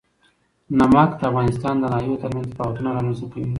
[0.79, 3.49] نمک د افغانستان د ناحیو ترمنځ تفاوتونه رامنځ ته کوي.